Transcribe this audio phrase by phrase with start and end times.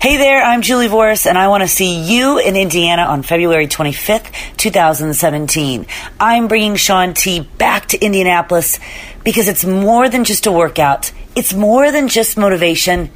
[0.00, 3.66] Hey there, I'm Julie Voris, and I want to see you in Indiana on February
[3.66, 5.86] 25th, 2017.
[6.20, 8.78] I'm bringing Shaun T back to Indianapolis
[9.24, 11.10] because it's more than just a workout.
[11.34, 13.10] It's more than just motivation.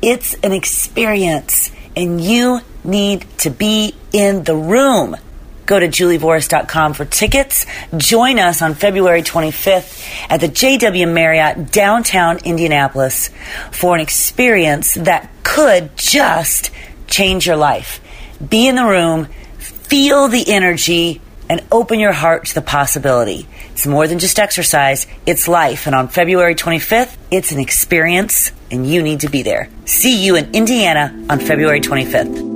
[0.00, 5.16] It's an experience, and you need to be in the room.
[5.66, 7.66] Go to julievoris.com for tickets.
[7.96, 13.30] Join us on February 25th at the JW Marriott downtown Indianapolis
[13.70, 16.70] for an experience that could just
[17.06, 18.00] change your life.
[18.46, 19.26] Be in the room,
[19.58, 23.46] feel the energy, and open your heart to the possibility.
[23.72, 25.86] It's more than just exercise, it's life.
[25.86, 29.68] And on February 25th, it's an experience, and you need to be there.
[29.84, 32.51] See you in Indiana on February 25th.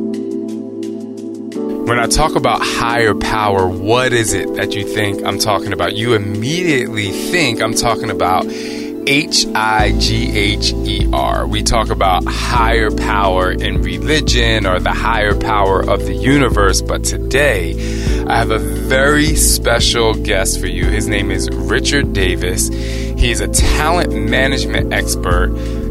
[1.87, 5.95] When I talk about higher power, what is it that you think I'm talking about?
[5.95, 8.45] You immediately think I'm talking about
[9.07, 11.47] H I G H E R.
[11.47, 17.05] We talk about higher power in religion or the higher power of the universe, but
[17.05, 17.75] today
[18.27, 20.87] I have a very special guest for you.
[20.87, 22.67] His name is Richard Davis.
[22.67, 25.51] He is a talent management expert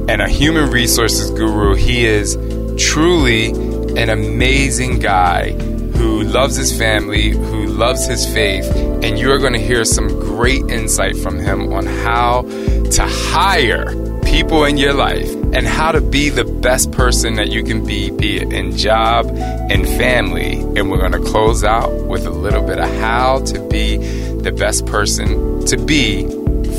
[0.09, 1.75] and a human resources guru.
[1.75, 2.35] He is
[2.78, 3.51] truly
[3.95, 5.53] an amazing guy
[5.97, 8.66] who loves his family, who loves his faith,
[9.03, 13.94] and you are going to hear some great insight from him on how to hire
[14.23, 18.11] people in your life and how to be the best person that you can be,
[18.11, 20.59] be it in job and family.
[20.59, 24.51] And we're going to close out with a little bit of how to be the
[24.51, 26.23] best person to be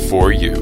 [0.09, 0.53] for you.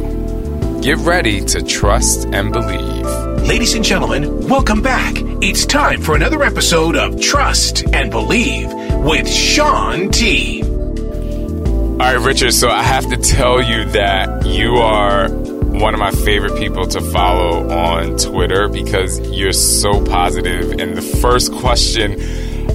[0.82, 3.34] Get ready to trust and believe.
[3.46, 5.14] Ladies and gentlemen, welcome back.
[5.42, 8.74] It's time for another episode of Trust and Believe
[9.04, 10.64] with Shaun T.
[10.64, 16.10] All right, Richard, so I have to tell you that you are one of my
[16.10, 20.80] favorite people to follow on Twitter because you're so positive.
[20.80, 22.20] And the first question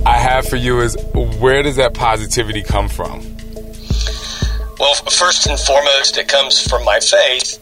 [0.06, 0.96] I have for you is
[1.40, 3.22] where does that positivity come from?
[4.78, 7.58] Well, first and foremost, it comes from my faith.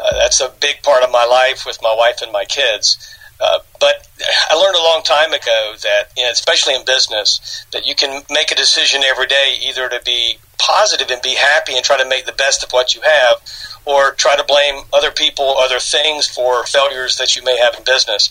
[0.00, 2.96] Uh, that's a big part of my life with my wife and my kids.
[3.40, 4.06] Uh, but
[4.50, 8.22] I learned a long time ago that, you know, especially in business, that you can
[8.30, 12.06] make a decision every day either to be positive and be happy and try to
[12.06, 13.40] make the best of what you have,
[13.86, 17.84] or try to blame other people, other things for failures that you may have in
[17.84, 18.30] business.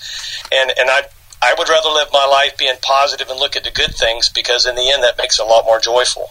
[0.52, 1.04] And and I
[1.42, 4.68] I would rather live my life being positive and look at the good things because
[4.68, 6.30] in the end that makes it a lot more joyful.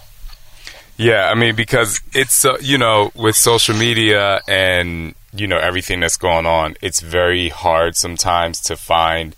[0.96, 6.00] Yeah, I mean because it's uh, you know with social media and you know everything
[6.00, 9.34] that's going on, it's very hard sometimes to find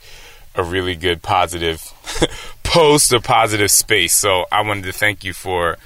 [0.54, 1.92] a really good positive
[2.62, 4.14] post or positive space.
[4.14, 5.78] So I wanted to thank you for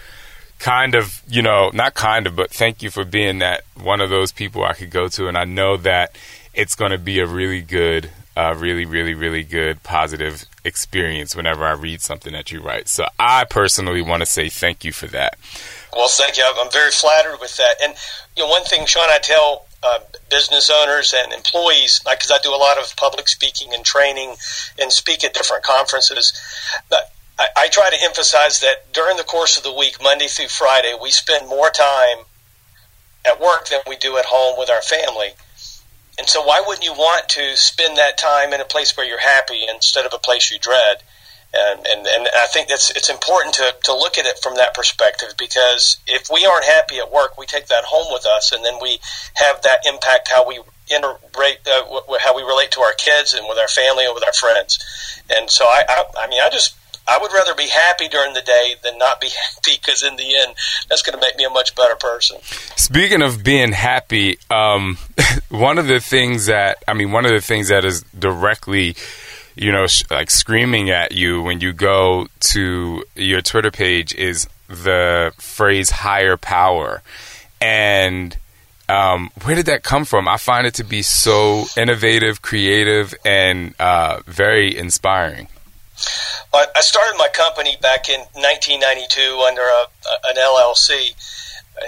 [0.58, 4.10] kind of, you know, not kind of, but thank you for being that one of
[4.10, 5.28] those people I could go to.
[5.28, 6.16] And I know that
[6.54, 11.64] it's going to be a really good, uh, really, really, really good positive experience whenever
[11.64, 12.88] I read something that you write.
[12.88, 15.36] So I personally want to say thank you for that.
[15.92, 16.44] Well, thank you.
[16.58, 17.74] I'm very flattered with that.
[17.82, 17.94] And
[18.36, 19.98] you know, one thing, Shaun, I tell uh,
[20.30, 24.34] business owners and employees, because I do a lot of public speaking and training,
[24.80, 26.32] and speak at different conferences.
[26.88, 30.48] But I, I try to emphasize that during the course of the week, Monday through
[30.48, 32.24] Friday, we spend more time
[33.26, 35.30] at work than we do at home with our family.
[36.18, 39.20] And so, why wouldn't you want to spend that time in a place where you're
[39.20, 41.02] happy instead of a place you dread?
[41.56, 44.74] And, and, and I think that's it's important to, to look at it from that
[44.74, 48.64] perspective because if we aren't happy at work, we take that home with us, and
[48.64, 48.98] then we
[49.34, 50.60] have that impact how we
[50.90, 51.84] interrate uh,
[52.20, 54.78] how we relate to our kids and with our family and with our friends.
[55.30, 58.42] And so I, I, I mean, I just I would rather be happy during the
[58.42, 60.54] day than not be happy because in the end,
[60.88, 62.38] that's going to make me a much better person.
[62.76, 64.98] Speaking of being happy, um,
[65.50, 68.96] one of the things that I mean, one of the things that is directly
[69.54, 74.48] you know, sh- like screaming at you when you go to your Twitter page is
[74.68, 77.02] the phrase higher power.
[77.60, 78.36] And
[78.88, 80.28] um, where did that come from?
[80.28, 85.48] I find it to be so innovative, creative, and uh, very inspiring.
[86.52, 89.86] I started my company back in 1992 under a,
[90.28, 91.14] an LLC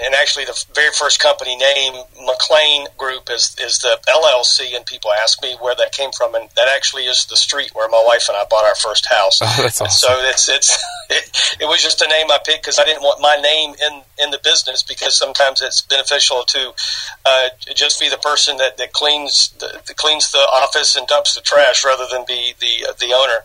[0.03, 1.93] and actually the very first company name
[2.25, 6.49] McLean Group is is the LLC, and people ask me where that came from, and
[6.55, 9.41] that actually is the street where my wife and I bought our first house.
[9.47, 10.09] Oh, that's awesome.
[10.09, 10.77] So it's it's
[11.09, 14.01] it, it, was just a name I picked because I didn't want my name in
[14.23, 16.73] in the business because sometimes it's beneficial to
[17.25, 21.35] uh, just be the person that, that cleans the, that cleans the office and dumps
[21.35, 23.39] the trash rather than be the the owner.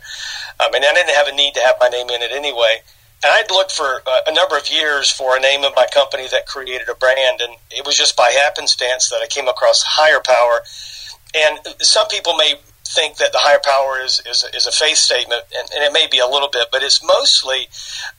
[0.60, 2.82] Um, and I didn't have a need to have my name in it anyway.
[3.24, 6.26] And I'd looked for uh, a number of years for a name of my company
[6.32, 10.20] that created a brand, and it was just by happenstance that I came across Higher
[10.20, 10.64] Power.
[11.34, 12.54] And some people may
[12.84, 16.06] think that the higher power is, is, is a faith statement, and, and, it may
[16.10, 17.68] be a little bit, but it's mostly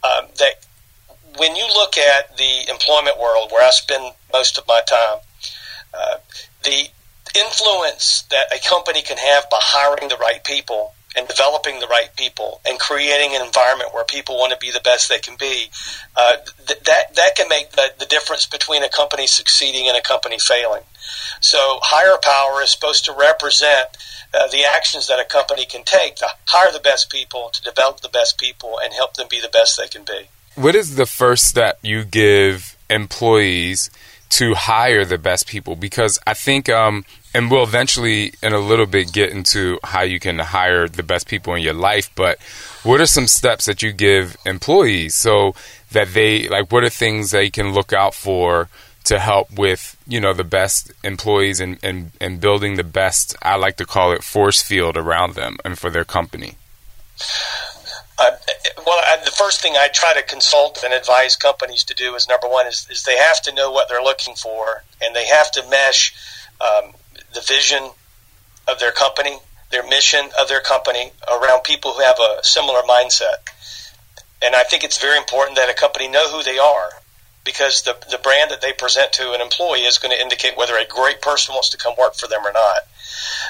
[0.04, 0.66] um, that
[1.38, 5.20] when you look at the employment world where I spend most of my time,
[5.94, 6.16] uh,
[6.64, 6.88] the
[7.36, 12.10] influence that a company can have by hiring the right people and developing the right
[12.15, 15.69] people and creating an environment where people want to be the best they can be,
[16.15, 16.38] uh,
[16.68, 20.39] th- that that can make the, the difference between a company succeeding and a company
[20.39, 20.83] failing.
[21.42, 23.89] So, higher power is supposed to represent
[24.33, 28.01] uh, the actions that a company can take to hire the best people, to develop
[28.01, 30.30] the best people, and help them be the best they can be.
[30.56, 33.89] What is the first step you give employees
[34.30, 35.75] to hire the best people?
[35.75, 40.19] Because I think um, and we'll eventually in a little bit get into how you
[40.19, 42.39] can hire the best people in your life but
[42.83, 45.56] what are some steps that you give employees so
[45.91, 48.69] that they like what are things they can look out for
[49.03, 53.56] to help with you know the best employees and, and, and building the best i
[53.56, 56.57] like to call it force field around them and for their company?
[58.18, 58.31] Uh,
[58.85, 62.27] well, I, the first thing I try to consult and advise companies to do is
[62.27, 65.51] number one is, is they have to know what they're looking for, and they have
[65.51, 66.13] to mesh
[66.62, 66.94] um,
[67.33, 67.89] the vision
[68.68, 69.38] of their company,
[69.71, 73.38] their mission of their company around people who have a similar mindset.
[74.41, 76.89] And I think it's very important that a company know who they are
[77.44, 80.75] because the, the brand that they present to an employee is going to indicate whether
[80.77, 82.80] a great person wants to come work for them or not.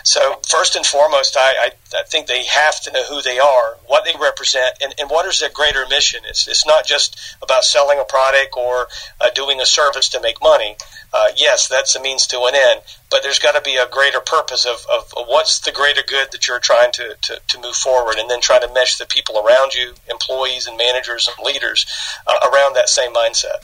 [0.04, 3.78] So first and foremost, I, I, I, think they have to know who they are,
[3.86, 6.22] what they represent, and, and what is their greater mission.
[6.28, 8.88] It's, it's not just about selling a product or
[9.22, 10.76] uh, doing a service to make money.
[11.14, 12.82] Uh, yes, that's a means to an end,
[13.12, 16.48] but there's got to be a greater purpose of, of, what's the greater good that
[16.48, 19.76] you're trying to, to, to, move forward, and then trying to mesh the people around
[19.76, 21.86] you, employees and managers and leaders,
[22.26, 23.64] uh, around that same mindset.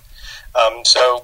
[0.54, 1.24] Um, so,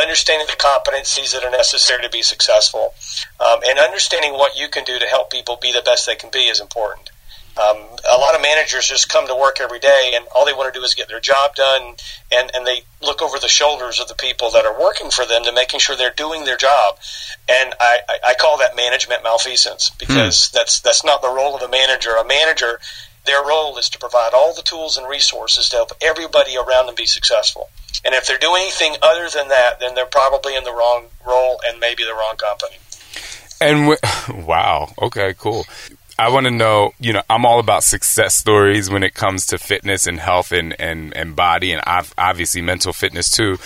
[0.00, 2.94] understanding the competencies that are necessary to be successful,
[3.40, 6.30] um, and understanding what you can do to help people be the best they can
[6.30, 7.10] be is important.
[8.46, 10.78] A lot of managers just come to work every day, and all they want to
[10.78, 11.94] do is get their job done,
[12.32, 15.44] and, and they look over the shoulders of the people that are working for them
[15.44, 16.98] to making sure they're doing their job.
[17.48, 20.56] And I, I call that management malfeasance because hmm.
[20.56, 22.10] that's that's not the role of a manager.
[22.10, 22.80] A manager,
[23.24, 26.94] their role is to provide all the tools and resources to help everybody around them
[26.94, 27.70] be successful.
[28.04, 31.60] And if they're doing anything other than that, then they're probably in the wrong role
[31.66, 32.76] and maybe the wrong company.
[33.60, 33.96] And
[34.46, 35.66] wow, okay, cool.
[36.18, 39.58] I want to know, you know, I'm all about success stories when it comes to
[39.58, 41.82] fitness and health and, and, and body and
[42.16, 43.58] obviously mental fitness too.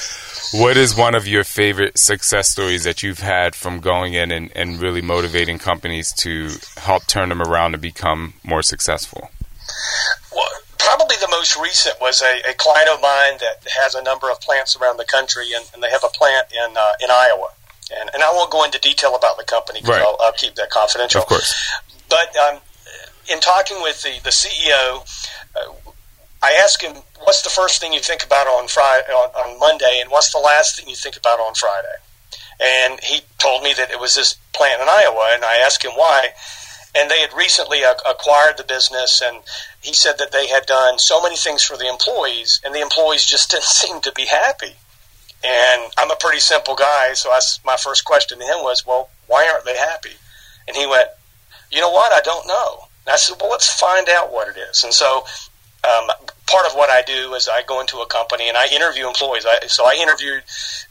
[0.59, 4.51] What is one of your favorite success stories that you've had from going in and,
[4.57, 9.31] and really motivating companies to help turn them around to become more successful?
[10.35, 14.29] Well, probably the most recent was a, a, client of mine that has a number
[14.29, 17.51] of plants around the country, and, and they have a plant in uh, in Iowa.
[18.01, 20.07] And, and I won't go into detail about the company because right.
[20.07, 21.23] I'll, I'll, keep that confidential.
[21.23, 21.55] Of course.
[22.11, 22.59] But um,
[23.33, 25.07] in talking with the the CEO,
[25.57, 25.73] uh,
[26.43, 30.01] I asked him, "What's the first thing you think about on Friday on, on Monday,
[30.03, 31.97] and what's the last thing you think about on Friday?"
[32.61, 35.93] And he told me that it was this plant in Iowa, and I asked him
[35.93, 36.35] why.
[36.93, 39.39] And they had recently acquired the business and
[39.81, 43.25] he said that they had done so many things for the employees and the employees
[43.25, 44.75] just didn't seem to be happy.
[45.43, 49.09] And i'm a pretty simple guy so I, my first question to him was well
[49.27, 50.17] why aren't they happy?
[50.67, 51.09] And he went
[51.71, 54.59] you know what i don't know and i said well let's find out what it
[54.71, 55.25] is and so
[55.83, 56.11] um,
[56.47, 59.47] part of what I do is I go into a company and I interview employees.
[59.47, 60.43] I, so I interviewed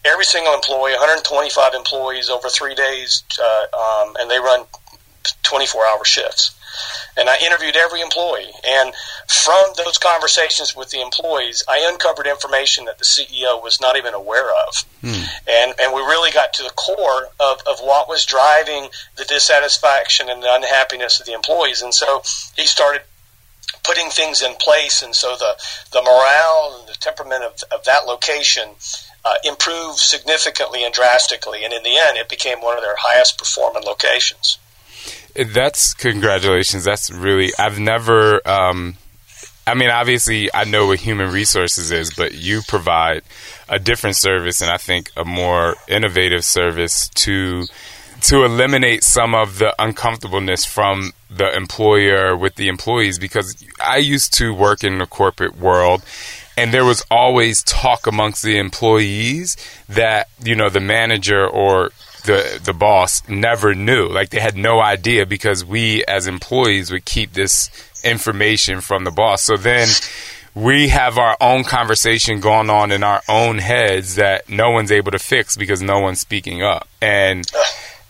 [0.04, 4.66] every single employee, 125 employees over three days, uh, um, and they run
[5.44, 6.56] 24 hour shifts.
[7.18, 8.52] And I interviewed every employee.
[8.66, 8.94] And
[9.28, 14.14] from those conversations with the employees, I uncovered information that the CEO was not even
[14.14, 14.86] aware of.
[15.02, 15.24] Hmm.
[15.48, 20.30] And, and we really got to the core of, of what was driving the dissatisfaction
[20.30, 21.82] and the unhappiness of the employees.
[21.82, 22.24] And so
[22.56, 23.02] he started
[23.84, 25.02] putting things in place.
[25.02, 25.56] And so the,
[25.92, 28.70] the morale and the temperament of, of that location
[29.26, 31.64] uh, improved significantly and drastically.
[31.64, 34.58] And in the end, it became one of their highest performing locations.
[35.48, 36.84] That's congratulations.
[36.84, 38.96] That's really, I've never, um,
[39.66, 43.22] I mean, obviously, I know what human resources is, but you provide
[43.70, 47.66] a different service and I think a more innovative service to
[48.22, 54.34] to eliminate some of the uncomfortableness from the employer with the employees because I used
[54.34, 56.04] to work in the corporate world
[56.58, 59.56] and there was always talk amongst the employees
[59.88, 61.92] that you know the manager or
[62.24, 67.06] the the boss never knew like they had no idea because we as employees would
[67.06, 67.70] keep this
[68.04, 69.88] information from the boss so then
[70.56, 75.12] we have our own conversation going on in our own heads that no one's able
[75.12, 77.46] to fix because no one's speaking up and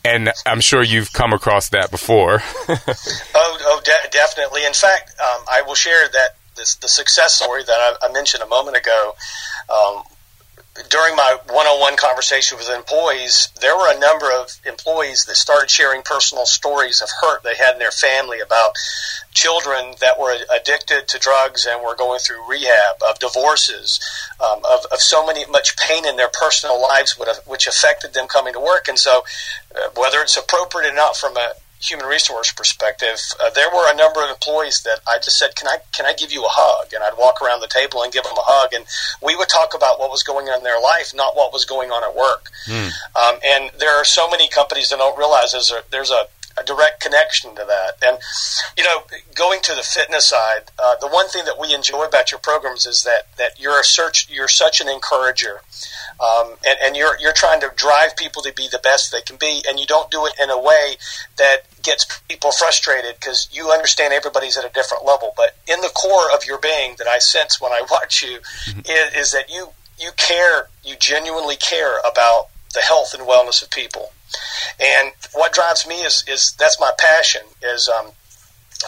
[0.06, 2.42] and I'm sure you've come across that before.
[2.70, 2.78] oh,
[3.36, 4.66] oh, de- definitely.
[4.66, 8.44] In fact, um, I will share that this, the success story that I, I mentioned
[8.44, 9.16] a moment ago.
[9.70, 10.04] Um,
[10.89, 16.01] during my one-on-one conversation with employees, there were a number of employees that started sharing
[16.01, 18.71] personal stories of hurt they had in their family about
[19.33, 24.00] children that were addicted to drugs and were going through rehab, of divorces,
[24.39, 28.53] um, of, of so many much pain in their personal lives, which affected them coming
[28.53, 28.88] to work.
[28.88, 29.24] And so,
[29.75, 33.95] uh, whether it's appropriate or not from a human resource perspective, uh, there were a
[33.95, 36.93] number of employees that I just said, "Can I can I give you a hug?"
[36.93, 38.86] And I'd walk around the table and give them a hug, and
[39.21, 41.91] we would talk about what was going on in their life, not what was going
[41.91, 42.50] on at work.
[42.67, 42.91] Mm.
[43.15, 46.27] Um, and there are so many companies that don't realize there's a, there's a
[46.60, 47.98] a direct connection to that.
[48.06, 48.18] And
[48.78, 49.04] you know,
[49.36, 52.86] going to the fitness side, uh, the one thing that we enjoy about your programs
[52.86, 55.62] is that that you're a search, you're such an encourager,
[56.20, 59.38] um, and, and you're you're trying to drive people to be the best they can
[59.38, 60.96] be, and you don't do it in a way
[61.38, 65.34] that gets people frustrated because you understand everybody's at a different level.
[65.36, 68.80] But in the core of your being, that I sense when I watch you, mm-hmm.
[68.80, 73.70] is, is that you you care, you genuinely care about the health and wellness of
[73.70, 74.12] people.
[74.79, 78.12] And what drives me is, is that's my passion is um,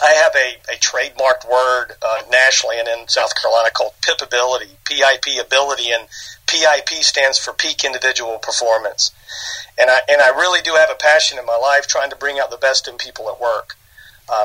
[0.02, 4.70] I have a, a trademarked word uh, nationally and in South Carolina called PIP ability,
[4.84, 6.08] PIP ability, and
[6.46, 9.10] PIP stands for peak individual performance.
[9.78, 12.38] And I, and I really do have a passion in my life trying to bring
[12.38, 13.76] out the best in people at work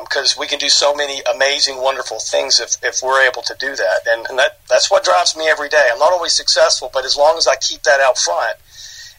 [0.02, 3.56] because um, we can do so many amazing, wonderful things if, if we're able to
[3.60, 4.00] do that.
[4.10, 5.88] And, and that, that's what drives me every day.
[5.92, 8.58] I'm not always successful, but as long as I keep that out front,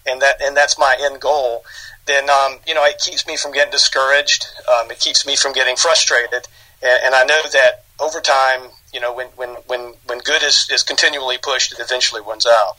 [0.09, 1.65] and that and that's my end goal,
[2.07, 4.47] then um, you know it keeps me from getting discouraged.
[4.69, 6.49] Um, it keeps me from getting frustrated,
[6.83, 10.69] and, and, I know that over time, you know, when when when when good is
[10.73, 12.77] is continually pushed, it eventually wins out.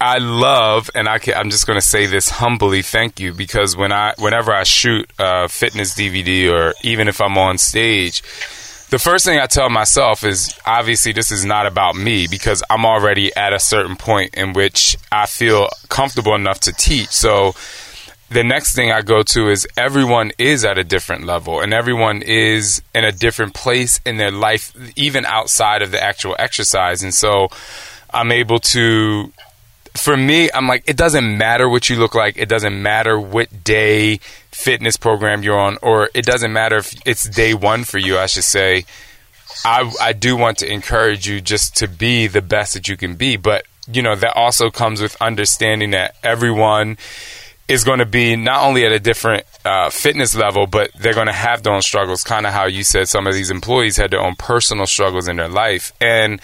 [0.00, 3.92] I love, and I am just going to say this humbly, thank you, because when
[3.92, 8.22] I, whenever I shoot a fitness DVD, or even if I'm on stage,
[8.92, 12.84] the first thing I tell myself is obviously this is not about me because I'm
[12.84, 17.08] already at a certain point in which I feel comfortable enough to teach.
[17.08, 17.54] So
[18.28, 22.20] the next thing I go to is everyone is at a different level and everyone
[22.20, 27.02] is in a different place in their life, even outside of the actual exercise.
[27.02, 27.48] And so
[28.12, 29.32] I'm able to
[29.94, 32.36] for me, I'm like, it doesn't matter what you look like.
[32.36, 34.20] It doesn't matter what day
[34.52, 38.26] fitness program you're on, or it doesn't matter if it's day one for you, I
[38.26, 38.84] should say.
[39.64, 43.16] I, I do want to encourage you just to be the best that you can
[43.16, 43.36] be.
[43.36, 46.96] But, you know, that also comes with understanding that everyone
[47.72, 51.26] is going to be not only at a different uh, fitness level, but they're going
[51.26, 54.10] to have their own struggles, kind of how you said some of these employees had
[54.10, 55.92] their own personal struggles in their life.
[56.00, 56.40] And,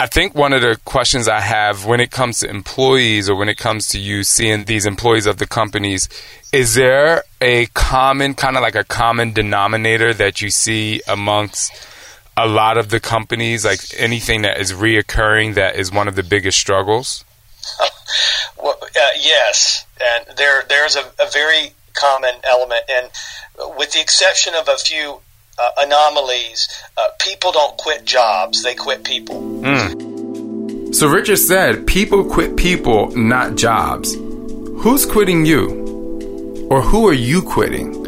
[0.00, 3.50] I think one of the questions I have when it comes to employees or when
[3.50, 6.08] it comes to you seeing these employees of the companies,
[6.54, 11.74] is there a common, kind of like a common denominator that you see amongst
[12.34, 16.22] a lot of the companies, like anything that is reoccurring that is one of the
[16.22, 17.26] biggest struggles?
[18.62, 23.10] well, uh, yes, and there there's a, a very common element, and
[23.76, 25.20] with the exception of a few
[25.60, 26.68] uh, anomalies.
[26.96, 29.40] Uh, people don't quit jobs, they quit people.
[29.40, 30.94] Mm.
[30.94, 34.14] So Richard said, people quit people, not jobs.
[34.14, 36.66] Who's quitting you?
[36.70, 37.99] Or who are you quitting?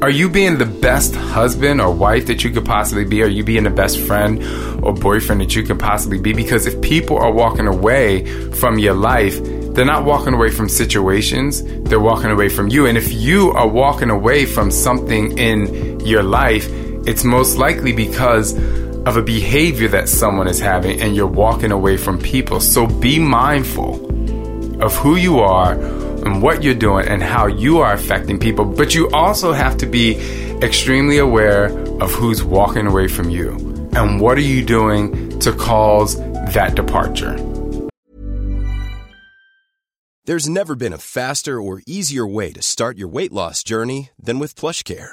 [0.00, 3.20] Are you being the best husband or wife that you could possibly be?
[3.24, 4.40] Are you being the best friend
[4.84, 6.32] or boyfriend that you could possibly be?
[6.32, 9.40] Because if people are walking away from your life,
[9.74, 12.86] they're not walking away from situations, they're walking away from you.
[12.86, 16.68] And if you are walking away from something in your life,
[17.04, 18.56] it's most likely because
[19.04, 22.60] of a behavior that someone is having and you're walking away from people.
[22.60, 23.96] So be mindful
[24.80, 25.74] of who you are
[26.28, 28.66] and what you're doing and how you are affecting people.
[28.66, 30.16] But you also have to be
[30.62, 31.66] extremely aware
[32.02, 33.50] of who's walking away from you
[33.94, 36.16] and what are you doing to cause
[36.52, 37.36] that departure.
[40.26, 44.38] There's never been a faster or easier way to start your weight loss journey than
[44.38, 45.12] with PlushCare.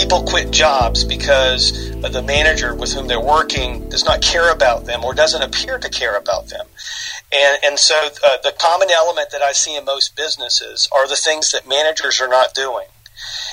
[0.00, 5.04] people quit jobs because the manager with whom they're working does not care about them
[5.04, 6.66] or doesn't appear to care about them.
[7.30, 11.16] And, and so uh, the common element that I see in most businesses are the
[11.16, 12.86] things that managers are not doing.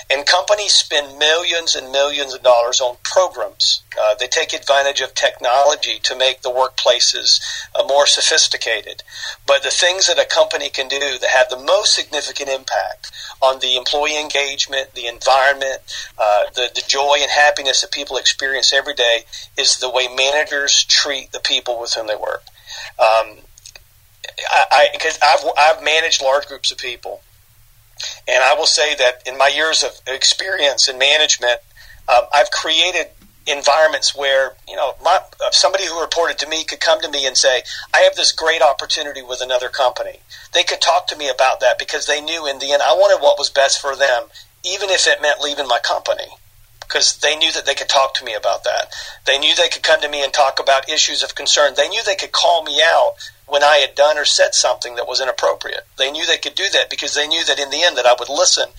[0.09, 3.83] And companies spend millions and millions of dollars on programs.
[3.99, 7.41] Uh, they take advantage of technology to make the workplaces
[7.75, 9.03] uh, more sophisticated.
[9.45, 13.59] But the things that a company can do that have the most significant impact on
[13.59, 15.81] the employee engagement, the environment,
[16.17, 19.25] uh, the, the joy and happiness that people experience every day
[19.57, 22.43] is the way managers treat the people with whom they work.
[22.99, 23.37] Um,
[24.49, 27.21] I, because I've I've managed large groups of people,
[28.27, 31.59] and I will say that in my years of experience in management,
[32.07, 33.07] um, I've created
[33.47, 37.25] environments where you know my, uh, somebody who reported to me could come to me
[37.25, 37.63] and say,
[37.93, 40.21] "I have this great opportunity with another company."
[40.53, 43.21] They could talk to me about that because they knew in the end I wanted
[43.21, 44.29] what was best for them,
[44.63, 46.27] even if it meant leaving my company.
[46.79, 48.93] Because they knew that they could talk to me about that.
[49.25, 51.73] They knew they could come to me and talk about issues of concern.
[51.75, 53.15] They knew they could call me out
[53.47, 55.85] when I had done or said something that was inappropriate.
[55.97, 58.15] They knew they could do that because they knew that in the end that I
[58.17, 58.69] would listen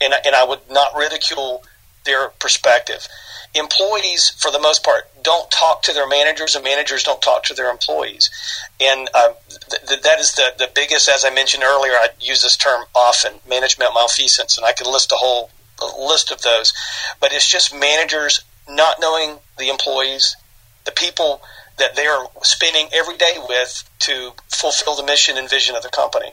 [0.00, 1.64] and, and I would not ridicule
[2.04, 3.08] their perspective.
[3.54, 7.54] Employees, for the most part, don't talk to their managers, and managers don't talk to
[7.54, 8.30] their employees.
[8.78, 9.32] And uh,
[9.70, 12.84] th- th- that is the, the biggest, as I mentioned earlier, I use this term
[12.94, 15.50] often management malfeasance, and I could list a whole
[15.98, 16.74] list of those.
[17.20, 20.36] But it's just managers not knowing the employees,
[20.84, 21.40] the people
[21.78, 25.88] that they are spending every day with to fulfill the mission and vision of the
[25.88, 26.30] company.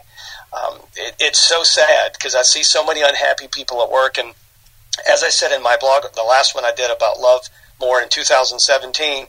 [0.54, 4.18] Um, it, it's so sad because I see so many unhappy people at work.
[4.18, 4.34] And
[5.10, 7.48] as I said in my blog, the last one I did about love
[7.80, 9.28] more in 2017,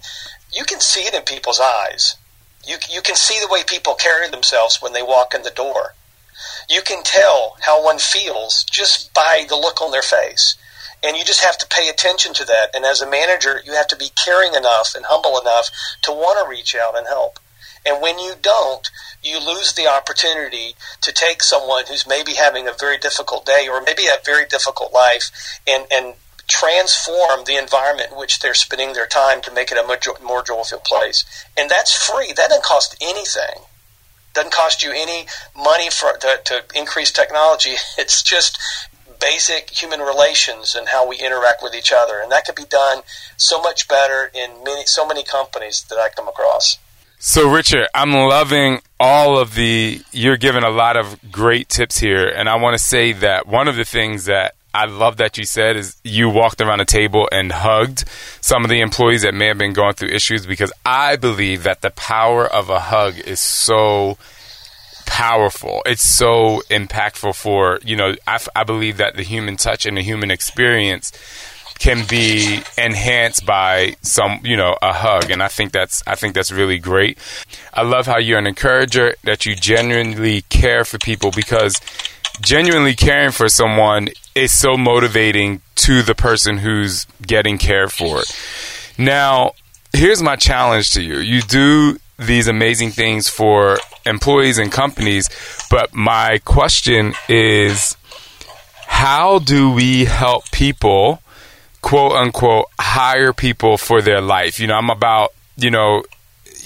[0.53, 2.17] you can see it in people's eyes.
[2.67, 5.95] You, you can see the way people carry themselves when they walk in the door.
[6.69, 10.57] You can tell how one feels just by the look on their face.
[11.03, 12.75] And you just have to pay attention to that.
[12.75, 15.71] And as a manager, you have to be caring enough and humble enough
[16.03, 17.39] to want to reach out and help.
[17.87, 18.91] And when you don't,
[19.23, 23.81] you lose the opportunity to take someone who's maybe having a very difficult day or
[23.81, 26.15] maybe a very difficult life and, and
[26.49, 30.43] transform the environment in which they're spending their time to make it a more, more
[30.43, 31.25] joyful place.
[31.57, 32.29] And that's free.
[32.29, 33.65] That doesn't cost anything.
[34.35, 37.75] Doesn't cost you any money for to, to increase technology.
[37.99, 38.59] It's just
[39.21, 43.03] basic human relations and how we interact with each other, and that could be done
[43.37, 46.79] so much better in many so many companies that I come across.
[47.19, 50.01] So, Richard, I'm loving all of the.
[50.13, 53.69] You're giving a lot of great tips here, and I want to say that one
[53.69, 57.31] of the things that I love that you said is you walked around a table
[57.33, 58.05] and hugged
[58.43, 61.81] some of the employees that may have been going through issues because I believe that
[61.81, 64.19] the power of a hug is so
[65.07, 65.83] powerful.
[65.87, 70.03] It's so impactful for, you know, I, I believe that the human touch and the
[70.03, 71.13] human experience
[71.79, 76.35] can be enhanced by some you know a hug and i think that's i think
[76.35, 77.19] that's really great.
[77.75, 81.81] I love how you're an encourager that you genuinely care for people because
[82.41, 88.23] genuinely caring for someone is so motivating to the person who's getting cared for.
[88.97, 89.53] Now
[89.93, 91.19] here's my challenge to you.
[91.19, 95.29] You do these amazing things for employees and companies.
[95.71, 97.97] But my question is
[98.87, 101.21] how do we help people,
[101.83, 104.59] quote unquote, hire people for their life?
[104.59, 106.05] You know, I'm about, you know,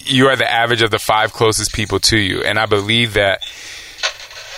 [0.04, 2.42] you are the average of the five closest people to you.
[2.42, 3.44] And I believe that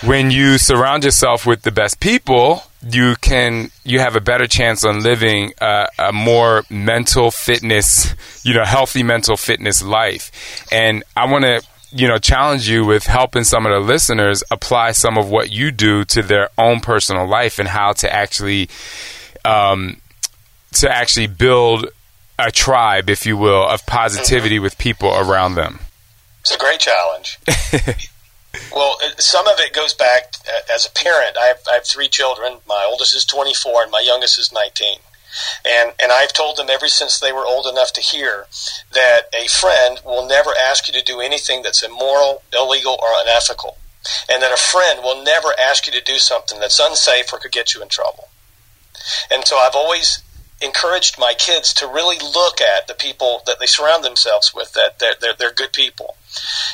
[0.03, 4.83] when you surround yourself with the best people, you can you have a better chance
[4.83, 10.67] on living a, a, more mental fitness, you know, healthy mental fitness life.
[10.71, 11.61] And I want to
[11.95, 15.69] you know, challenge you with helping some of the listeners apply some of what you
[15.69, 18.67] do to their own personal life and how to actually,
[19.45, 19.97] um,
[20.71, 21.85] to actually build
[22.39, 25.79] a tribe, if you will, of positivity with people around them.
[26.41, 27.39] It's a great challenge.
[28.73, 31.37] well, some of it goes back uh, as a parent.
[31.37, 32.59] I have, I have three children.
[32.67, 34.99] My oldest is 24 and my youngest is 19.
[35.65, 38.45] And, and I've told them ever since they were old enough to hear
[38.91, 43.77] that a friend will never ask you to do anything that's immoral, illegal, or unethical.
[44.29, 47.51] And that a friend will never ask you to do something that's unsafe or could
[47.51, 48.29] get you in trouble.
[49.31, 50.21] And so I've always
[50.63, 54.99] encouraged my kids to really look at the people that they surround themselves with, that
[54.99, 56.17] they're, they're, they're good people.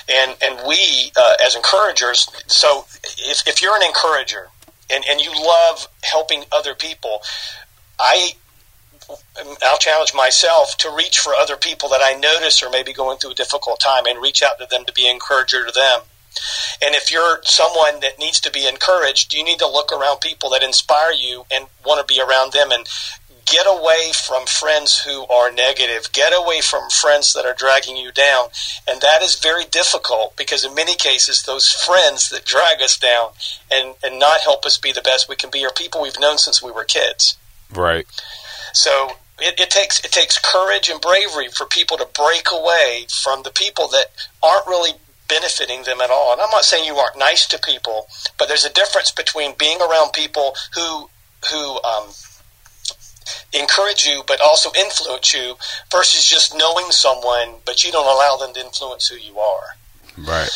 [0.07, 2.85] And, and we, uh, as encouragers, so
[3.17, 4.49] if, if you're an encourager
[4.89, 7.21] and, and you love helping other people,
[7.99, 8.33] I
[9.63, 13.31] I'll challenge myself to reach for other people that I notice are maybe going through
[13.31, 16.01] a difficult time and reach out to them to be an encourager to them.
[16.81, 20.51] And if you're someone that needs to be encouraged, you need to look around people
[20.51, 22.87] that inspire you and want to be around them and
[23.49, 26.11] get away from friends who are negative.
[26.11, 28.49] Get away from friends that are dragging you down.
[28.87, 33.31] And that is very difficult because in many cases, those friends that drag us down
[33.71, 36.37] and, and not help us be the best we can be are people we've known
[36.37, 37.37] since we were kids.
[37.73, 38.05] Right.
[38.73, 43.43] So it, it, takes it takes courage and bravery for people to break away from
[43.43, 44.05] the people that
[44.43, 44.91] aren't really
[45.27, 46.33] benefiting them at all.
[46.33, 48.07] And I'm not saying you aren't nice to people,
[48.37, 51.09] but there's a difference between being around people who
[51.49, 52.09] who um,
[53.53, 55.55] encourage you but also influence you
[55.91, 59.75] versus just knowing someone but you don't allow them to influence who you are.
[60.17, 60.49] Right.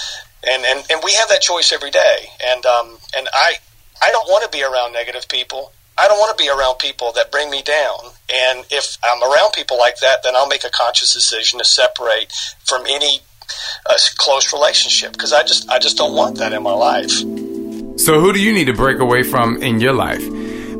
[0.48, 2.28] And and, and we have that choice every day.
[2.46, 3.56] And um, and I
[4.02, 5.72] I don't want to be around negative people.
[5.98, 8.00] I don't want to be around people that bring me down.
[8.34, 12.32] And if I'm around people like that, then I'll make a conscious decision to separate
[12.66, 13.20] from any
[13.86, 17.12] uh, close relationship because I just I just don't want that in my life.
[18.00, 20.24] So who do you need to break away from in your life?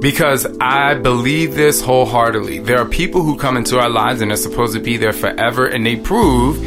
[0.04, 2.60] Because I believe this wholeheartedly.
[2.60, 5.66] There are people who come into our lives and are supposed to be there forever
[5.66, 6.60] and they prove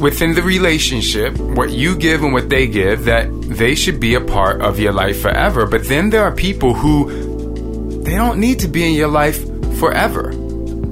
[0.00, 4.22] within the relationship, what you give and what they give, that they should be a
[4.22, 5.66] part of your life forever.
[5.66, 9.44] But then there are people who they don't need to be in your life
[9.78, 10.32] forever.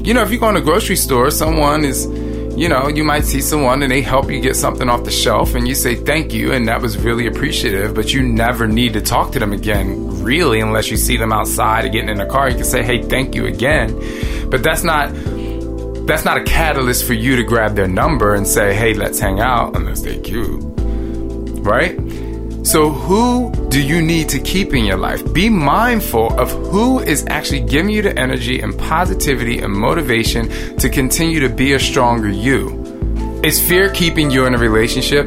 [0.05, 2.05] You know, if you go in a grocery store, someone is,
[2.59, 5.55] you know, you might see someone and they help you get something off the shelf
[5.55, 9.01] and you say thank you and that was really appreciative, but you never need to
[9.01, 12.49] talk to them again, really, unless you see them outside or getting in a car.
[12.51, 13.95] You can say, hey, thank you again.
[14.51, 15.13] But that's not
[16.09, 19.41] that's not a catalyst for you to grab their number and say, hey, let's hang
[19.41, 20.61] out unless they're cute.
[21.61, 21.99] Right?
[22.69, 25.33] So, who do you need to keep in your life?
[25.33, 30.91] Be mindful of who is actually giving you the energy and positivity and motivation to
[30.91, 33.41] continue to be a stronger you.
[33.43, 35.25] Is fear keeping you in a relationship?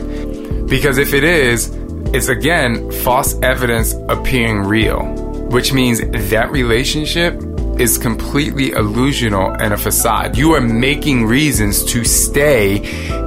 [0.69, 1.75] Because if it is,
[2.13, 5.03] it's again false evidence appearing real,
[5.49, 5.99] which means
[6.29, 7.33] that relationship
[7.79, 10.37] is completely illusional and a facade.
[10.37, 12.83] You are making reasons to stay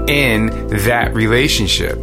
[0.07, 1.99] in that relationship.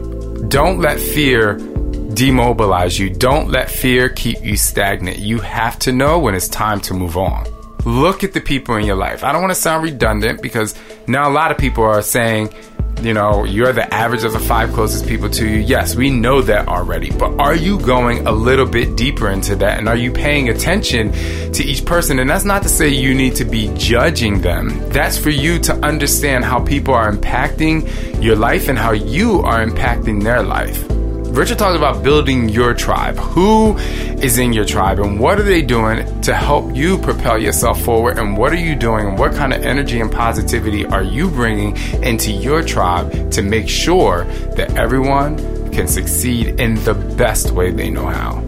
[0.50, 1.71] Don't let fear
[2.14, 3.10] demobilize you.
[3.10, 5.20] Don't let fear keep you stagnant.
[5.20, 7.46] You have to know when it's time to move on.
[7.86, 9.24] Look at the people in your life.
[9.24, 10.76] I don't want to sound redundant because
[11.08, 12.54] now a lot of people are saying,
[13.02, 15.58] you know, you're the average of the five closest people to you.
[15.58, 17.10] Yes, we know that already.
[17.10, 19.80] But are you going a little bit deeper into that?
[19.80, 21.12] And are you paying attention
[21.54, 22.20] to each person?
[22.20, 24.90] And that's not to say you need to be judging them.
[24.90, 29.66] That's for you to understand how people are impacting your life and how you are
[29.66, 30.88] impacting their life.
[31.32, 33.18] Richard talks about building your tribe.
[33.18, 37.82] Who is in your tribe and what are they doing to help you propel yourself
[37.82, 38.20] forward?
[38.20, 39.08] And what are you doing?
[39.08, 43.70] And what kind of energy and positivity are you bringing into your tribe to make
[43.70, 44.26] sure
[44.58, 45.38] that everyone
[45.72, 48.44] can succeed in the best way they know how?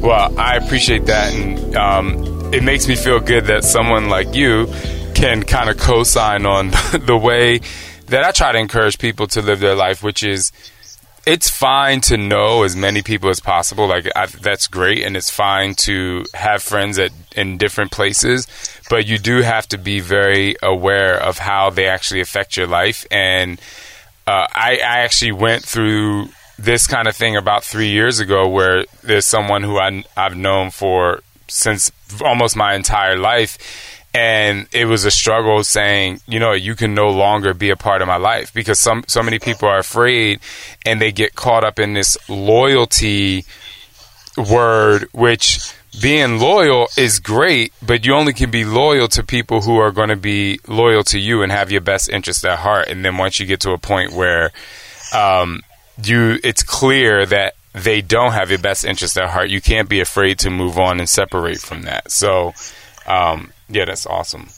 [0.00, 1.34] Well, I appreciate that.
[1.34, 4.72] And um, it makes me feel good that someone like you
[5.16, 7.58] can kind of co sign on the way
[8.06, 10.52] that I try to encourage people to live their life, which is
[11.28, 13.86] it's fine to know as many people as possible.
[13.86, 18.48] Like I, that's great, and it's fine to have friends at in different places.
[18.88, 23.06] But you do have to be very aware of how they actually affect your life.
[23.10, 23.60] And
[24.26, 28.86] uh, I, I actually went through this kind of thing about three years ago, where
[29.02, 35.04] there's someone who I, I've known for since almost my entire life and it was
[35.04, 38.52] a struggle saying, you know, you can no longer be a part of my life
[38.52, 40.40] because some so many people are afraid
[40.84, 43.44] and they get caught up in this loyalty
[44.36, 49.76] word which being loyal is great, but you only can be loyal to people who
[49.78, 52.88] are going to be loyal to you and have your best interest at heart.
[52.88, 54.50] And then once you get to a point where
[55.14, 55.62] um,
[56.02, 59.48] you it's clear that they don't have your best interest at heart.
[59.48, 62.10] You can't be afraid to move on and separate from that.
[62.10, 62.54] So,
[63.08, 64.48] um, yeah, that's awesome.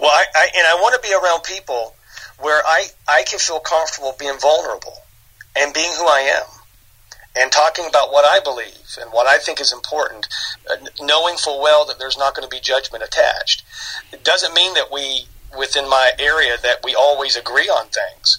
[0.00, 1.94] Well, I, I and I want to be around people
[2.40, 5.02] where I I can feel comfortable being vulnerable
[5.56, 6.60] and being who I am
[7.36, 10.28] and talking about what I believe and what I think is important,
[10.70, 13.62] uh, knowing full well that there's not going to be judgment attached.
[14.12, 18.38] It doesn't mean that we, within my area, that we always agree on things.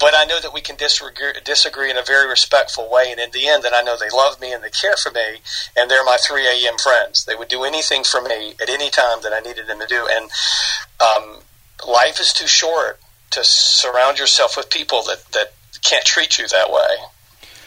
[0.00, 3.30] But I know that we can disagree, disagree in a very respectful way, and in
[3.32, 5.42] the end, that I know they love me and they care for me,
[5.76, 6.78] and they're my 3 a.m.
[6.78, 7.26] friends.
[7.26, 10.08] They would do anything for me at any time that I needed them to do.
[10.10, 10.30] And
[11.00, 11.40] um,
[11.86, 12.98] life is too short
[13.32, 16.96] to surround yourself with people that, that can't treat you that way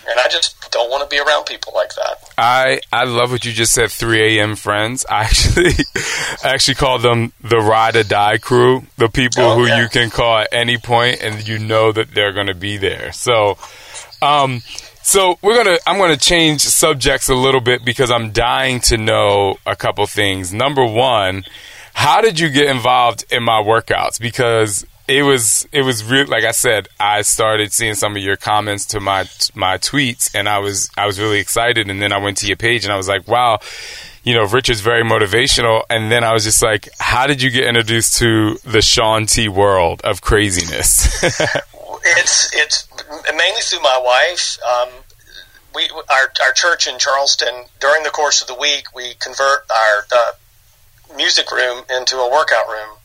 [0.10, 2.32] and I just don't want to be around people like that.
[2.38, 3.92] I I love what you just said.
[3.92, 4.56] 3 a.m.
[4.56, 5.06] friends.
[5.10, 5.72] I actually
[6.44, 8.84] I actually call them the ride or die crew.
[8.98, 9.82] The people oh, who yeah.
[9.82, 13.12] you can call at any point, and you know that they're going to be there.
[13.12, 13.58] So,
[14.22, 14.62] um,
[15.02, 19.58] so we're gonna I'm gonna change subjects a little bit because I'm dying to know
[19.66, 20.54] a couple things.
[20.54, 21.46] Number one.
[21.96, 24.20] How did you get involved in my workouts?
[24.20, 28.38] Because it was it was real like I said I started seeing some of your
[28.38, 32.18] comments to my my tweets and I was I was really excited and then I
[32.18, 33.60] went to your page and I was like wow
[34.24, 37.66] you know Richard's very motivational and then I was just like how did you get
[37.66, 41.24] introduced to the Shaun T world of craziness?
[42.06, 42.88] It's it's
[43.34, 44.58] mainly through my wife.
[44.62, 44.90] Um,
[45.74, 50.06] we our our church in Charleston during the course of the week we convert our
[50.14, 52.98] uh, music room into a workout room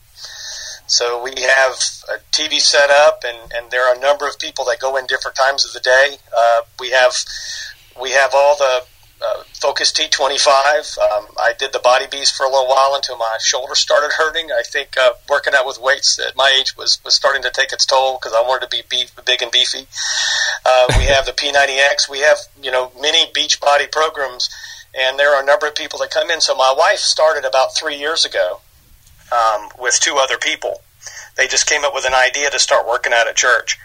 [0.89, 1.73] so we have
[2.09, 5.05] a TV set up, and, and there are a number of people that go in
[5.05, 6.17] different times of the day.
[6.35, 7.13] Uh, we have
[8.01, 8.83] we have all the
[9.21, 10.97] uh, Focus T25.
[10.97, 14.49] Um, I did the Body Beast for a little while until my shoulder started hurting.
[14.51, 17.71] I think uh, working out with weights at my age was, was starting to take
[17.71, 19.85] its toll because I wanted to be beef, big and beefy.
[20.65, 22.09] Uh, we have the P90X.
[22.09, 24.49] We have you know many Beachbody programs,
[24.97, 26.41] and there are a number of people that come in.
[26.41, 28.61] So my wife started about three years ago
[29.31, 30.81] um, with two other people.
[31.37, 33.77] They just came up with an idea to start working out at church,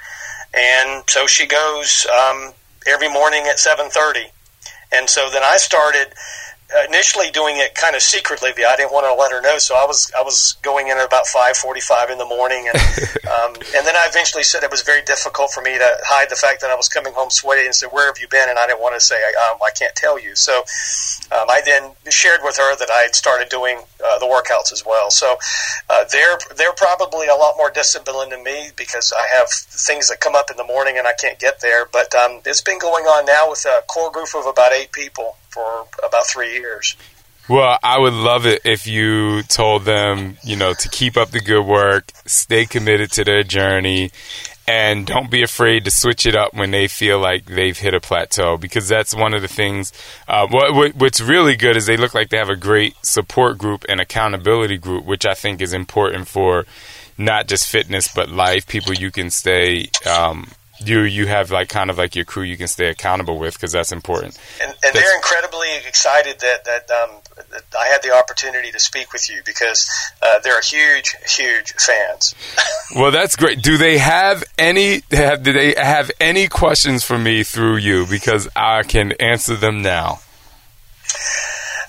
[0.53, 2.53] and so she goes um,
[2.87, 4.27] every morning at seven thirty.
[4.93, 6.15] And so then I started
[6.89, 8.51] initially doing it kind of secretly.
[8.51, 11.07] I didn't want to let her know, so I was I was going in at
[11.07, 12.77] about five forty five in the morning, and
[13.29, 16.37] um, and then I eventually said it was very difficult for me to hide the
[16.37, 18.67] fact that I was coming home sweaty and said, "Where have you been?" And I
[18.67, 19.17] didn't want to say,
[19.51, 20.65] um, "I can't tell you." So
[21.33, 24.85] um, I then shared with her that I had started doing uh, the workouts as
[24.87, 25.11] well.
[25.11, 25.37] So
[25.91, 30.21] uh, they're they're probably a lot more disciplined than me because I have things that
[30.21, 31.87] come up in the morning and I can't get there.
[31.93, 35.37] But um, it's been going on now with a core group of about eight people
[35.55, 36.97] for about three years.
[37.49, 41.41] Well, I would love it if you told them, you know, to keep up the
[41.41, 44.13] good work, stay committed to their journey,
[44.67, 48.01] and don't be afraid to switch it up when they feel like they've hit a
[48.01, 49.93] plateau because that's one of the things.
[50.27, 53.85] Uh, what, what's really good is they look like they have a great support group
[53.91, 56.65] and accountability group, which I think is important for
[57.19, 58.67] not just fitness but life.
[58.67, 60.49] People you can stay um,
[60.89, 63.73] you you have like kind of like your crew you can stay accountable with because
[63.73, 64.39] that's important.
[64.63, 67.11] And, and they're incredibly excited that that, um,
[67.51, 69.91] that, I had the opportunity to speak with you because
[70.23, 72.35] uh, they're huge, huge fans.
[72.97, 73.63] well, that's great.
[73.63, 75.03] Do they have any?
[75.11, 78.07] Have, do they have any questions for me through you?
[78.07, 80.21] Because I can answer them now.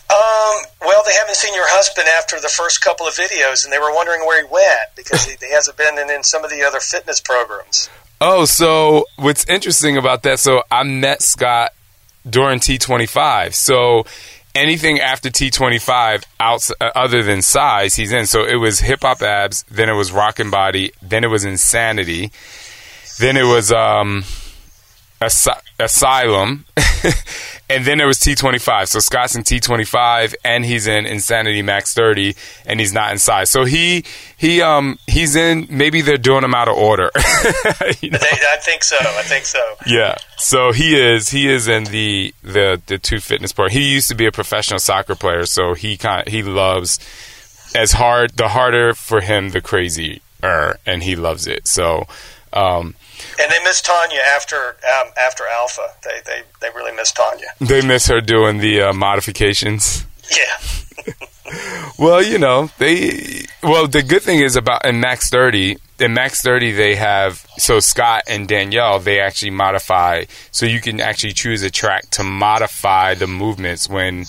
[0.07, 3.79] Um, well, they haven't seen your husband after the first couple of videos, and they
[3.79, 6.63] were wondering where he went because he, he hasn't been in, in some of the
[6.63, 7.89] other fitness programs.
[8.21, 10.39] Oh, so what's interesting about that?
[10.39, 11.73] So I met Scott
[12.27, 13.53] during T25.
[13.53, 14.05] So
[14.55, 18.25] anything after T25 out, uh, other than size, he's in.
[18.25, 22.31] So it was hip hop abs, then it was rockin' body, then it was insanity,
[23.19, 24.23] then it was um,
[25.79, 26.65] asylum,
[27.69, 28.87] and then there was T25.
[28.87, 33.49] So Scott's in T25, and he's in Insanity Max 30, and he's not in size.
[33.49, 34.05] So he
[34.37, 35.67] he um he's in.
[35.69, 37.09] Maybe they're doing him out of order.
[38.01, 38.19] you know?
[38.21, 38.97] I think so.
[38.99, 39.75] I think so.
[39.87, 40.17] Yeah.
[40.37, 43.71] So he is he is in the the the two fitness part.
[43.71, 46.99] He used to be a professional soccer player, so he kind of, he loves
[47.73, 51.67] as hard the harder for him the crazier, and he loves it.
[51.67, 52.07] So.
[52.53, 52.95] Um,
[53.41, 55.87] and they miss Tanya after um, after Alpha.
[56.03, 57.47] They, they they really miss Tanya.
[57.59, 60.05] They miss her doing the uh, modifications.
[60.31, 61.13] Yeah.
[61.99, 63.45] well, you know they.
[63.61, 65.77] Well, the good thing is about in Max Thirty.
[65.99, 68.99] In Max Thirty, they have so Scott and Danielle.
[68.99, 74.25] They actually modify, so you can actually choose a track to modify the movements when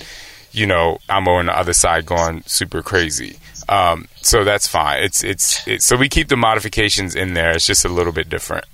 [0.53, 3.39] you know I'm on the other side going super crazy.
[3.69, 5.03] Um, so that's fine.
[5.03, 7.53] It's, it's it's so we keep the modifications in there.
[7.53, 8.65] It's just a little bit different.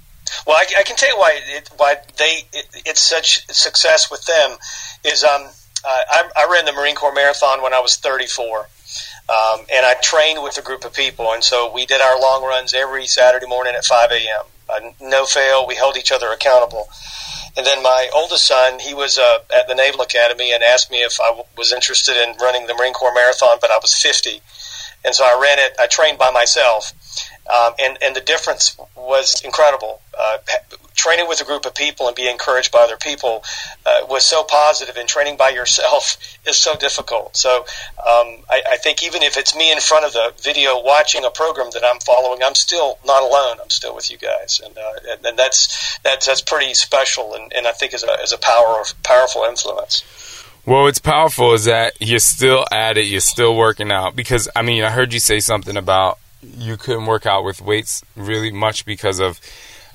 [0.47, 4.25] Well, I, I, can tell you why it, why they it, it's such success with
[4.27, 4.57] them
[5.05, 5.49] is um,
[5.85, 8.69] I, I ran the Marine Corps Marathon when I was 34.
[9.29, 12.43] Um, and I trained with a group of people, and so we did our long
[12.45, 14.45] runs every Saturday morning at 5 a.m.
[14.69, 15.67] Uh, no fail.
[15.67, 16.89] We held each other accountable.
[17.57, 20.99] And then my oldest son, he was uh, at the Naval Academy and asked me
[20.99, 24.41] if I w- was interested in running the Marine Corps Marathon, but I was 50.
[25.05, 26.93] And so I ran it, I trained by myself.
[27.51, 30.01] Um, and, and the difference was incredible.
[30.17, 30.39] Uh,
[30.95, 33.43] training with a group of people and being encouraged by other people
[33.85, 37.37] uh, was so positive, and training by yourself is so difficult.
[37.37, 41.25] So um, I, I think even if it's me in front of the video watching
[41.25, 43.59] a program that I'm following, I'm still not alone.
[43.63, 47.53] I'm still with you guys, and uh, and, and that's that's that's pretty special, and,
[47.53, 50.05] and I think is a is a power powerful influence.
[50.65, 54.15] Well, what's powerful is that you're still at it, you're still working out.
[54.15, 58.03] Because, I mean, I heard you say something about you couldn't work out with weights
[58.17, 59.41] really much because of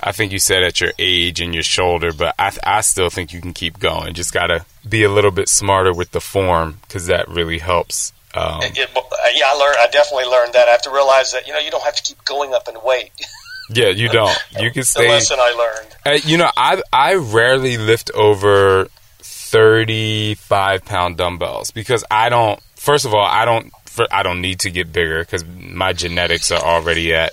[0.00, 3.32] I think you said at your age and your shoulder, but I, I still think
[3.32, 4.14] you can keep going.
[4.14, 8.12] Just got to be a little bit smarter with the form because that really helps.
[8.34, 8.88] Um, it, it,
[9.34, 9.76] yeah, I learned.
[9.80, 10.68] I definitely learned that.
[10.68, 12.76] I have to realize that you know you don't have to keep going up in
[12.84, 13.10] weight.
[13.70, 14.36] yeah, you don't.
[14.60, 15.04] You can stay.
[15.04, 15.96] the lesson I learned.
[16.06, 22.60] Uh, you know, I I rarely lift over thirty five pound dumbbells because I don't.
[22.76, 23.72] First of all, I don't
[24.10, 27.32] I don't need to get bigger because my genetics are already at.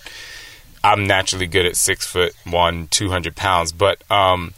[0.84, 4.54] I'm naturally good at six foot one, two hundred pounds, but um,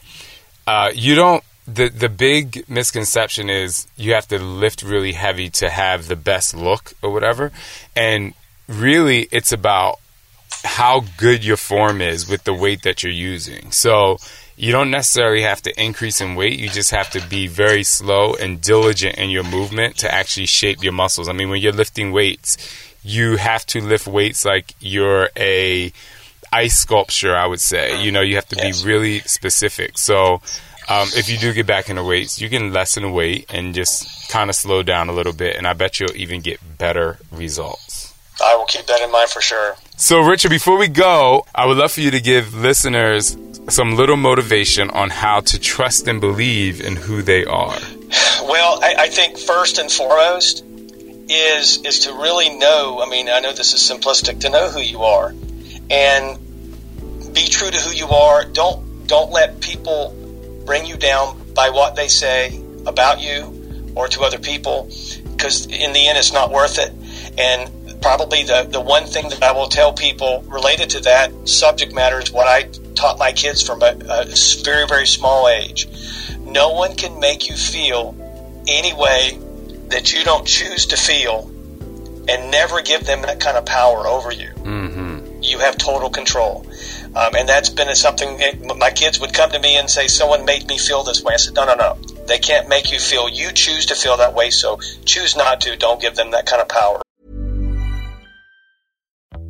[0.66, 1.44] uh, you don't.
[1.68, 6.56] The the big misconception is you have to lift really heavy to have the best
[6.56, 7.52] look or whatever,
[7.96, 8.34] and
[8.68, 10.00] really it's about
[10.64, 13.72] how good your form is with the weight that you're using.
[13.72, 14.18] So
[14.58, 16.60] you don't necessarily have to increase in weight.
[16.60, 20.84] You just have to be very slow and diligent in your movement to actually shape
[20.84, 21.30] your muscles.
[21.30, 22.58] I mean, when you're lifting weights,
[23.04, 25.94] you have to lift weights like you're a
[26.52, 28.04] ice sculpture, I would say.
[28.04, 30.00] You know, you have to be really specific.
[30.00, 30.42] So,
[30.90, 34.50] um, if you do get back into weights, you can lessen weight and just kind
[34.50, 37.87] of slow down a little bit, and I bet you'll even get better results.
[38.44, 39.76] I will keep that in mind for sure.
[39.96, 43.38] So, Richard, before we go, I would love for you to give listeners
[43.70, 47.78] some little motivation on how to trust and believe in who they are?
[48.44, 50.64] Well, I, I think first and foremost
[51.30, 53.02] is is to really know.
[53.06, 55.34] I mean, I know this is simplistic to know who you are,
[55.90, 58.46] and be true to who you are.
[58.46, 60.16] Don't don't let people
[60.66, 64.90] bring you down by what they say about you or to other people,
[65.32, 66.94] because in the end, it's not worth it.
[67.38, 67.70] And
[68.02, 72.20] probably the, the one thing that I will tell people related to that subject matter
[72.20, 74.26] is what I taught my kids from a, a
[74.64, 75.88] very, very small age.
[76.42, 78.16] No one can make you feel
[78.68, 79.40] any way
[79.90, 81.52] that you don't choose to feel
[82.30, 84.50] and never give them that kind of power over you.
[84.50, 85.42] Mm-hmm.
[85.42, 86.66] You have total control.
[87.16, 88.40] Um, and that's been something
[88.78, 91.36] my kids would come to me and say, Someone made me feel this way.
[91.36, 91.98] I said, No, no, no.
[92.28, 93.30] They can't make you feel.
[93.30, 95.78] You choose to feel that way, so choose not to.
[95.78, 97.02] Don't give them that kind of power.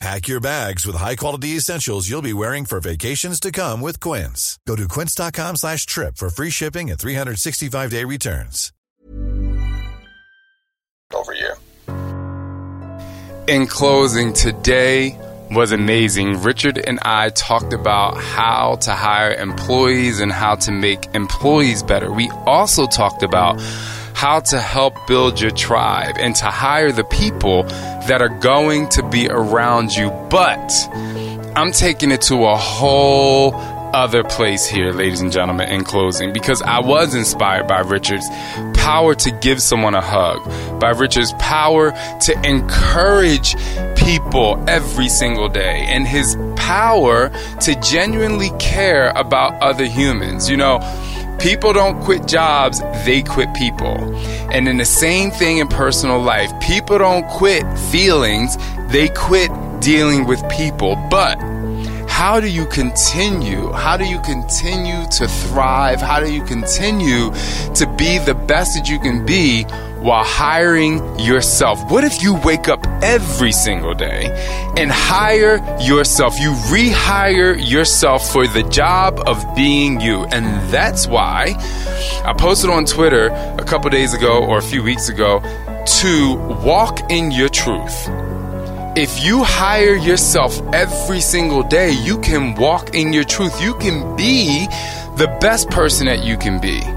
[0.00, 4.58] Pack your bags with high-quality essentials you'll be wearing for vacations to come with Quince.
[4.66, 8.72] Go to quince.com slash trip for free shipping and 365-day returns.
[11.14, 11.54] Over you.
[13.48, 15.16] In closing, today
[15.50, 16.42] was amazing.
[16.42, 22.12] Richard and I talked about how to hire employees and how to make employees better.
[22.12, 23.60] We also talked about
[24.16, 27.64] how to help build your tribe and to hire the people
[28.08, 30.08] that are going to be around you.
[30.30, 30.72] But
[31.54, 33.54] I'm taking it to a whole
[33.94, 38.26] other place here, ladies and gentlemen, in closing, because I was inspired by Richard's
[38.72, 43.54] power to give someone a hug, by Richard's power to encourage
[43.96, 47.28] people every single day, and his power
[47.60, 50.48] to genuinely care about other humans.
[50.48, 50.78] You know,
[51.38, 53.96] People don't quit jobs, they quit people.
[54.50, 58.56] And in the same thing in personal life, people don't quit feelings,
[58.88, 60.96] they quit dealing with people.
[61.10, 61.36] But
[62.08, 63.70] how do you continue?
[63.72, 66.00] How do you continue to thrive?
[66.00, 67.30] How do you continue
[67.74, 69.64] to be the best that you can be
[70.06, 71.90] while hiring yourself?
[71.90, 74.26] What if you wake up every single day
[74.76, 76.38] and hire yourself?
[76.38, 80.22] You rehire yourself for the job of being you.
[80.26, 81.56] And that's why
[82.24, 83.26] I posted on Twitter
[83.58, 85.40] a couple days ago or a few weeks ago
[86.00, 88.08] to walk in your truth.
[88.96, 93.60] If you hire yourself every single day, you can walk in your truth.
[93.60, 94.66] You can be
[95.16, 96.95] the best person that you can be.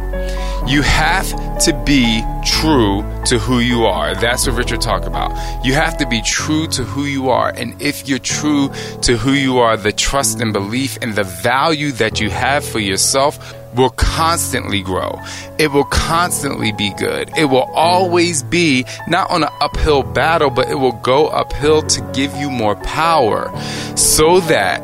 [0.67, 1.27] You have
[1.59, 4.13] to be true to who you are.
[4.15, 5.31] That's what Richard talked about.
[5.65, 7.49] You have to be true to who you are.
[7.49, 8.69] And if you're true
[9.01, 12.79] to who you are, the trust and belief and the value that you have for
[12.79, 15.19] yourself will constantly grow.
[15.57, 17.29] It will constantly be good.
[17.37, 22.11] It will always be not on an uphill battle, but it will go uphill to
[22.13, 23.51] give you more power
[23.95, 24.81] so that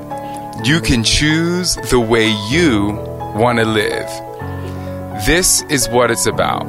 [0.65, 2.91] you can choose the way you
[3.35, 4.24] want to live.
[5.23, 6.65] This is what it's about.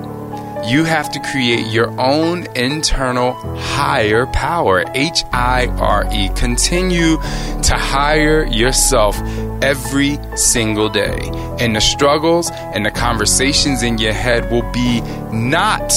[0.68, 6.28] You have to create your own internal higher power, H I R E.
[6.36, 9.20] Continue to hire yourself
[9.62, 11.18] every single day.
[11.60, 15.00] And the struggles and the conversations in your head will be
[15.32, 15.88] not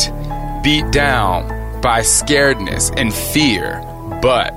[0.63, 1.47] beat down
[1.81, 3.81] by scaredness and fear,
[4.21, 4.51] but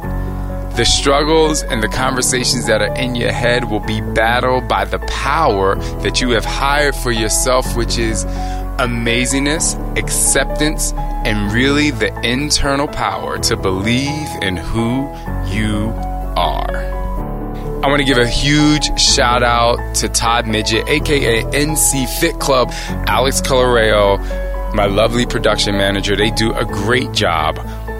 [0.77, 4.99] the struggles and the conversations that are in your head will be battled by the
[5.01, 8.25] power that you have hired for yourself, which is
[8.79, 15.03] amazingness, acceptance, and really the internal power to believe in who
[15.47, 15.93] you
[16.37, 17.03] are.
[17.85, 22.71] I want to give a huge shout out to Todd Midget, aka NC Fit Club,
[23.07, 24.19] Alex Coloreo,
[24.75, 26.17] my lovely production manager.
[26.17, 27.59] They do a great job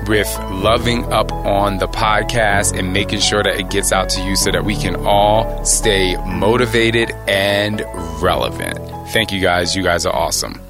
[0.09, 4.37] with loving up on the podcast and making sure that it gets out to you
[4.37, 7.81] so that we can all stay motivated and
[8.23, 8.79] relevant.
[9.11, 9.75] Thank you guys.
[9.77, 10.61] You guys are awesome.